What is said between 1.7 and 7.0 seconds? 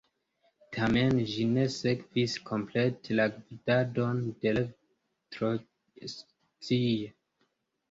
sekvis komplete la gvidadon de Lev Trockij.